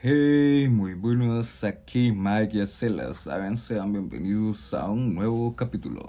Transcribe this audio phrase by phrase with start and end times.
[0.00, 6.02] Hey, muy buenos, aquí Mike y Acela, saben, sean bienvenidos a un nuevo capítulo.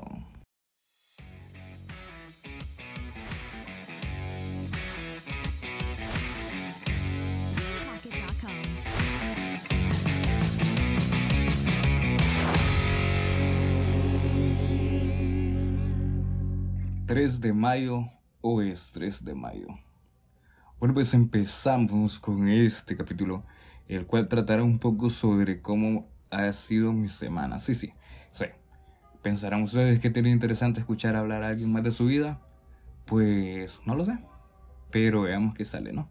[7.88, 8.52] Pocket.com.
[17.08, 18.06] 3 de mayo
[18.42, 19.68] o es 3 de mayo.
[20.80, 23.42] Bueno, pues empezamos con este capítulo,
[23.90, 27.60] el cual tratará un poco sobre cómo ha sido mi semana.
[27.60, 27.92] Sí, sí,
[28.32, 28.46] sí.
[29.22, 32.40] ¿Pensarán ustedes que tiene interesante escuchar hablar a alguien más de su vida?
[33.06, 34.18] Pues no lo sé.
[34.92, 36.10] Pero veamos qué sale, ¿no?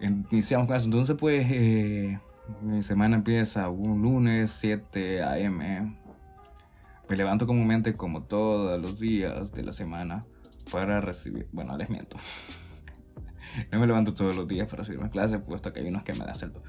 [0.00, 0.86] Iniciamos con eso.
[0.86, 2.18] Entonces, pues, eh,
[2.62, 5.96] mi semana empieza un lunes 7 a.m.
[7.08, 10.24] Me levanto comúnmente como todos los días de la semana
[10.70, 11.48] para recibir...
[11.52, 12.16] Bueno, les miento.
[13.70, 16.12] No me levanto todos los días para recibir mis clases, puesto que hay unos que
[16.14, 16.62] me da celto.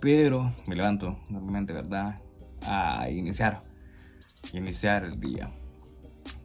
[0.00, 2.14] Pero me levanto normalmente, ¿verdad?
[2.62, 3.64] A iniciar.
[4.52, 5.50] Iniciar el día.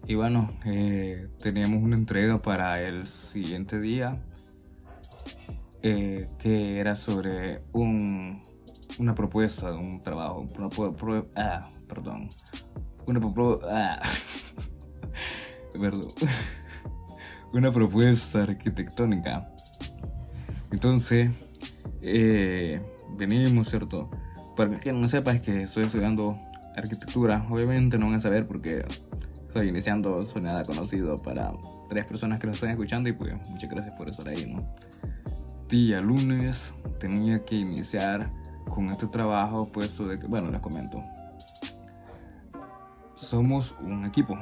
[0.08, 4.22] Y bueno, eh, teníamos una entrega para el siguiente día.
[5.82, 8.42] eh, que era sobre un,
[9.00, 10.48] una propuesta de un trabajo.
[10.48, 11.70] Pro- pro- ah.
[13.06, 13.20] Una
[13.70, 14.02] ah.
[15.74, 16.14] Perdón.
[17.54, 19.50] Una propuesta arquitectónica.
[20.74, 21.30] Entonces,
[22.02, 22.82] eh,
[23.16, 24.10] venimos, ¿cierto?
[24.58, 26.36] Para quien no sepa, es que estoy estudiando
[26.76, 27.46] arquitectura.
[27.52, 28.84] Obviamente no van a saber porque
[29.48, 31.54] estoy iniciando, soy nada conocido para
[31.90, 34.68] tres personas que nos están escuchando y pues muchas gracias por estar ahí, ¿no?
[35.70, 38.32] Día lunes tenía que iniciar
[38.68, 41.04] con este trabajo puesto de que, bueno, les comento.
[43.14, 44.36] Somos un equipo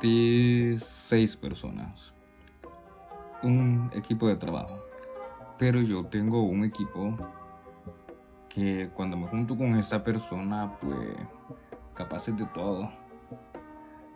[0.00, 2.15] de seis personas.
[3.42, 4.78] Un equipo de trabajo.
[5.58, 7.16] Pero yo tengo un equipo
[8.48, 10.96] que cuando me junto con esta persona, pues
[11.94, 12.90] capaces de todo.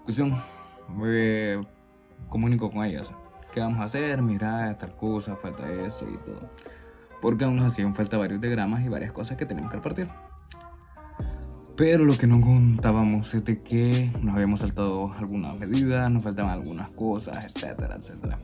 [0.04, 0.40] Cuestión,
[0.89, 1.67] me
[2.28, 3.12] comunico con ellas.
[3.52, 4.22] ¿Qué vamos a hacer?
[4.22, 6.50] Mira, tal cosa, falta esto y todo.
[7.20, 10.08] Porque aún así aún falta varios diagramas y varias cosas que tenemos que repartir.
[11.77, 16.52] Pero lo que no contábamos es de que nos habíamos saltado algunas medidas, nos faltaban
[16.52, 18.39] algunas cosas, etcétera, etcétera.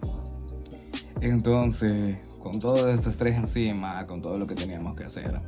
[1.20, 5.40] Entonces, con todo este estrés encima, con todo lo que teníamos que hacer,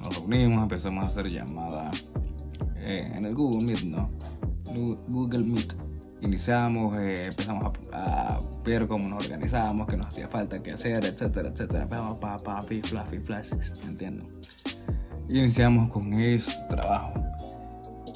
[0.00, 2.06] nos reunimos, empezamos a hacer llamadas
[2.76, 4.10] eh, en el Google Meet, ¿no?
[5.08, 5.74] Google Meet.
[6.20, 11.48] Iniciamos, eh, empezamos a, ver cómo nos organizamos, qué nos hacía falta, qué hacer, etcétera,
[11.48, 11.82] etcétera.
[11.84, 13.50] Empezamos pa, pa, pi, flash, pi, flash.
[15.28, 17.22] Y iniciamos con este trabajo.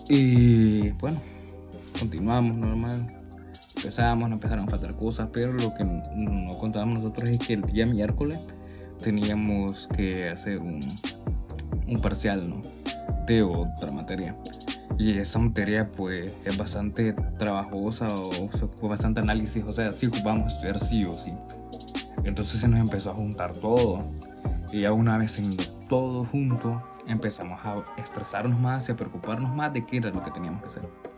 [0.08, 1.20] Y bueno,
[1.98, 3.21] continuamos normal.
[3.82, 7.62] Empezamos, nos empezaron a faltar cosas, pero lo que no contábamos nosotros es que el
[7.62, 8.38] día miércoles
[9.02, 10.80] teníamos que hacer un,
[11.88, 12.62] un parcial, ¿no?
[13.26, 14.36] De otra materia.
[14.98, 20.06] Y esa materia, pues, es bastante trabajosa o se ocupa bastante análisis, o sea, sí
[20.06, 21.32] ocupamos estudiar sí o sí.
[22.22, 23.98] Entonces se nos empezó a juntar todo.
[24.72, 29.72] Y ya una vez teniendo todo junto, empezamos a estresarnos más y a preocuparnos más
[29.72, 31.11] de qué era lo que teníamos que hacer.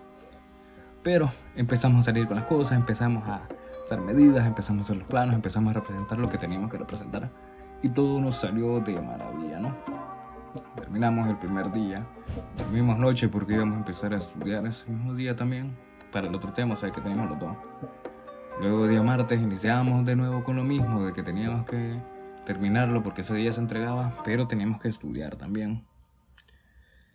[1.04, 3.46] Pero empezamos a salir con las cosas, empezamos a
[3.84, 7.30] hacer medidas, empezamos a hacer los planos, empezamos a representar lo que teníamos que representar.
[7.82, 9.76] Y todo nos salió de maravilla, ¿no?
[10.76, 12.06] Terminamos el primer día,
[12.56, 15.76] dormimos noche porque íbamos a empezar a estudiar ese mismo día también
[16.10, 17.56] para el otro tema, o sea que teníamos los dos.
[18.60, 21.98] Luego día martes iniciamos de nuevo con lo mismo, de que teníamos que
[22.46, 25.84] terminarlo porque ese día se entregaba, pero teníamos que estudiar también.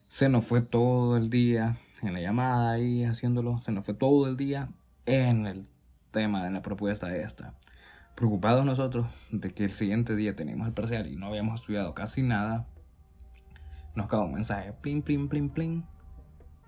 [0.10, 4.28] Se nos fue todo el día en la llamada ahí haciéndolo, se nos fue todo
[4.28, 4.70] el día
[5.06, 5.68] en el
[6.12, 7.54] tema, en la propuesta esta.
[8.16, 12.22] Preocupados nosotros de que el siguiente día teníamos el parcial y no habíamos estudiado casi
[12.22, 12.68] nada,
[13.96, 15.86] nos cae un mensaje, plin, plin, plin, plin.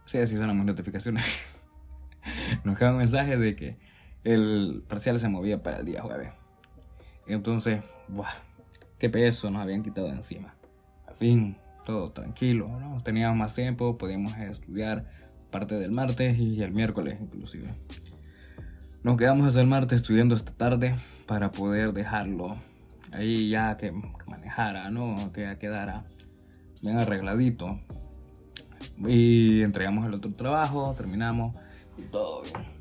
[0.06, 1.24] Sí, así son las notificaciones.
[2.64, 3.78] nos cae un mensaje de que
[4.24, 6.32] el parcial se movía para el día jueves.
[7.28, 8.32] Entonces, ¡buah!
[9.02, 10.54] qué peso nos habían quitado de encima.
[11.08, 13.02] Al fin, todo tranquilo, ¿no?
[13.04, 15.06] Teníamos más tiempo, podíamos estudiar
[15.50, 17.74] parte del martes y el miércoles inclusive.
[19.04, 20.96] Nos quedamos hasta el martes estudiando esta tarde
[21.26, 22.58] para poder dejarlo
[23.12, 23.92] ahí ya que,
[24.28, 25.32] manejara, ¿no?
[25.34, 26.06] Que quedara
[26.82, 27.80] bien arregladito.
[29.06, 31.58] Y entregamos el otro trabajo, terminamos
[31.98, 32.81] y todo bien.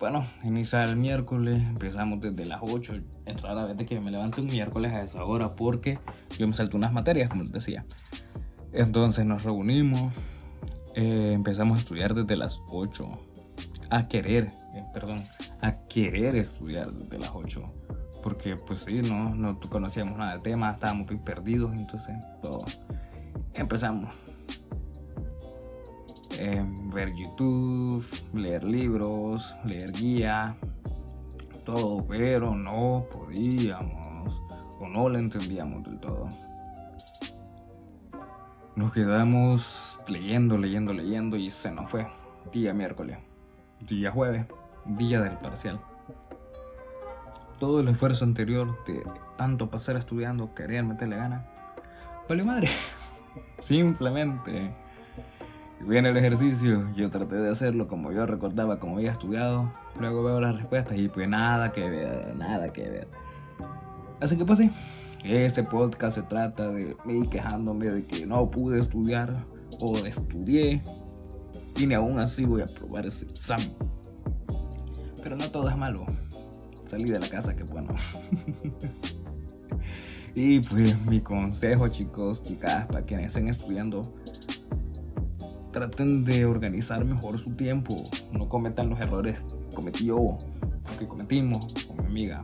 [0.00, 2.94] Bueno, iniciar el miércoles, empezamos desde las 8.
[3.26, 5.98] Es rara vez que me levanto un miércoles a esa hora porque
[6.38, 7.84] yo me salto unas materias, como les decía.
[8.72, 10.14] Entonces nos reunimos,
[10.94, 13.10] eh, empezamos a estudiar desde las 8.
[13.90, 15.24] A querer, eh, perdón,
[15.60, 17.62] a querer estudiar desde las 8.
[18.22, 22.64] porque pues sí, no, no conocíamos nada del tema, estábamos bien perdidos, entonces todo.
[23.52, 24.08] empezamos.
[26.38, 28.04] Eh, ver YouTube,
[28.34, 30.56] leer libros, leer guía,
[31.64, 34.42] todo, pero no podíamos
[34.78, 36.28] o no lo entendíamos del todo.
[38.76, 42.06] Nos quedamos leyendo, leyendo, leyendo y se nos fue.
[42.52, 43.18] Día miércoles,
[43.86, 44.46] día jueves,
[44.86, 45.80] día del parcial
[47.60, 51.46] todo el esfuerzo anterior de tanto pasar estudiando, querer meterle gana,
[52.28, 52.68] vale madre.
[53.60, 54.74] Simplemente
[55.86, 60.40] viene el ejercicio, yo traté de hacerlo como yo recordaba, como había estudiado, luego veo
[60.40, 63.08] las respuestas y pues nada que ver, nada que ver.
[64.20, 64.70] Así que pues sí,
[65.24, 69.44] este podcast se trata de mí quejándome de que no pude estudiar
[69.80, 70.82] o estudié
[71.76, 73.74] y ni aún así voy a probar ese examen.
[75.22, 76.04] Pero no todo es malo
[76.90, 77.94] salí de la casa, que bueno.
[80.34, 84.02] y pues mi consejo, chicos, chicas, para quienes estén estudiando,
[85.72, 87.96] traten de organizar mejor su tiempo.
[88.32, 90.38] No cometan los errores que cometí yo,
[90.98, 92.42] que cometimos con mi amiga.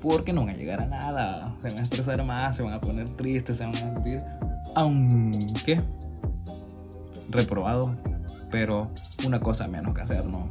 [0.00, 1.44] Porque no van a llegar a nada.
[1.60, 4.18] Se van a estresar más, se van a poner tristes, se van a sentir,
[4.74, 5.80] aunque
[7.30, 7.94] reprobado,
[8.50, 8.90] pero
[9.26, 10.50] una cosa menos que hacer, ¿no?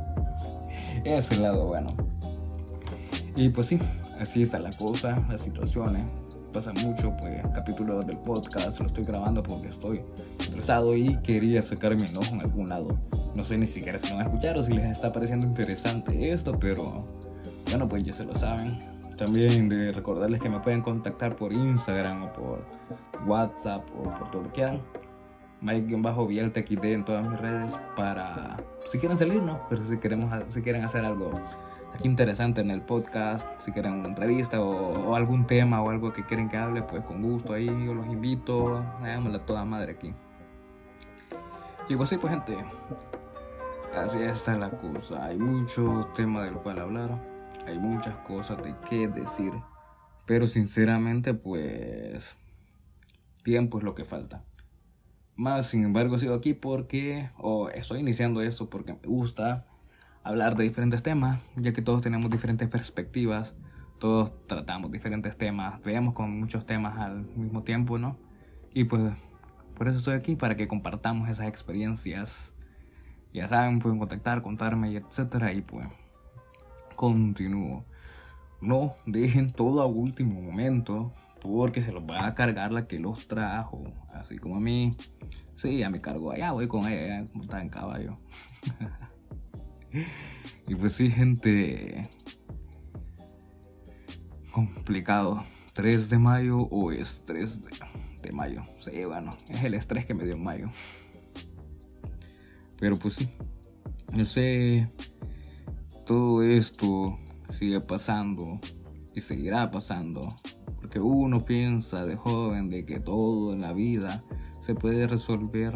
[1.04, 1.88] es el lado bueno.
[3.36, 3.78] Y pues sí,
[4.18, 6.02] así está la cosa, las situaciones.
[6.52, 10.02] Pasa mucho, pues, capítulos del podcast lo estoy grabando porque estoy
[10.40, 12.98] estresado y quería sacar mi enojo en algún lado.
[13.36, 16.58] No sé ni siquiera si van a escuchar o si les está pareciendo interesante esto,
[16.58, 17.06] pero
[17.68, 18.80] bueno, pues ya se lo saben.
[19.16, 22.64] También de recordarles que me pueden contactar por Instagram o por
[23.26, 24.80] WhatsApp o por todo lo que quieran.
[25.60, 28.56] Mike-Bieltexd en todas mis redes para
[28.86, 29.60] si quieren salir, ¿no?
[29.68, 31.30] Pero si queremos si quieren hacer algo
[31.94, 36.24] aquí interesante en el podcast, si quieren una entrevista o, algún tema o algo que
[36.24, 40.12] quieren que hable, pues con gusto ahí yo los invito, hagámosla toda madre aquí.
[41.88, 42.56] Y pues sí, pues gente,
[43.96, 45.26] así está la cosa.
[45.26, 47.18] Hay muchos temas del cual hablar,
[47.66, 49.52] hay muchas cosas de qué decir,
[50.26, 52.36] pero sinceramente pues
[53.42, 54.44] tiempo es lo que falta.
[55.34, 59.66] Más sin embargo sigo aquí porque, o estoy iniciando esto porque me gusta
[60.22, 63.54] hablar de diferentes temas, ya que todos tenemos diferentes perspectivas,
[63.98, 68.18] todos tratamos diferentes temas, veamos con muchos temas al mismo tiempo, ¿no?
[68.72, 69.12] Y pues
[69.80, 72.52] por eso estoy aquí, para que compartamos esas experiencias.
[73.32, 75.88] Ya saben, pueden contactar, contarme, etcétera, y pues
[76.96, 77.84] continúo.
[78.60, 83.26] No dejen todo a último momento porque se los va a cargar la que los
[83.26, 84.96] trajo, así como a mí.
[85.56, 88.16] Sí, a mi cargo allá voy con ella, como está en caballo.
[90.66, 92.08] y pues sí, gente.
[94.52, 95.42] Complicado.
[95.72, 97.62] 3 de mayo o es 3
[98.22, 98.60] de, mayo.
[98.80, 100.68] Sí, bueno, es el estrés que me dio en mayo.
[102.78, 103.30] Pero pues sí,
[104.14, 104.90] yo sé,
[106.06, 107.18] todo esto
[107.50, 108.58] sigue pasando
[109.14, 110.36] y seguirá pasando
[110.80, 114.24] porque uno piensa de joven de que todo en la vida
[114.60, 115.74] se puede resolver.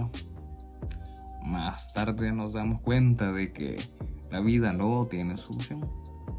[1.44, 3.76] Más tarde nos damos cuenta de que
[4.34, 5.88] la vida no tiene solución.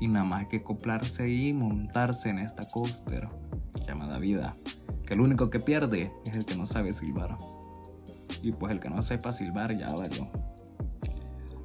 [0.01, 3.25] Y nada más hay que acoplarse y montarse en esta coaster
[3.88, 4.53] llamada vida.
[5.06, 7.37] Que el único que pierde es el que no sabe silbar.
[8.42, 10.28] Y pues el que no sepa silbar ya valió.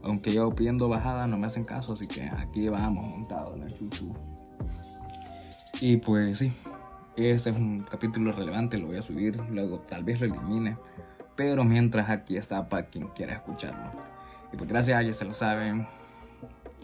[0.05, 3.75] Aunque yo pidiendo bajada no me hacen caso, así que aquí vamos montados en el
[3.75, 4.15] chuchu.
[5.81, 6.53] Y pues sí,
[7.17, 10.77] este es un capítulo relevante, lo voy a subir, luego tal vez lo elimine.
[11.35, 13.91] Pero mientras aquí está para quien quiera escucharlo.
[14.53, 15.89] Y pues gracias, ya se lo saben.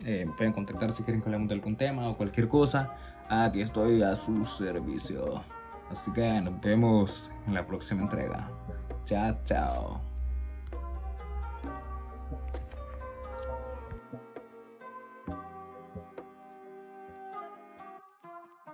[0.05, 2.95] Eh, pueden contactar si quieren que hablemos de algún tema o cualquier cosa.
[3.29, 5.43] Aquí estoy a su servicio.
[5.91, 8.50] Así que nos vemos en la próxima entrega.
[9.05, 10.16] Chao, chao.